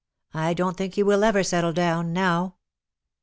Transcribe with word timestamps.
I 0.33 0.55
don't 0.55 0.77
think 0.77 0.95
he 0.95 1.03
will 1.03 1.23
ever 1.23 1.43
settle 1.43 1.73
down— 1.73 2.11
now." 2.11 2.55